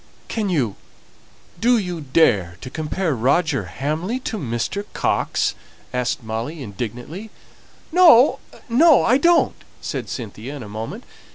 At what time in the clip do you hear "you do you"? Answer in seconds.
0.49-2.01